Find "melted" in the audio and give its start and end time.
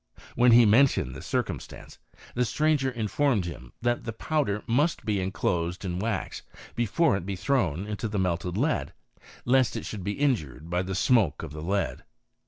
8.17-8.57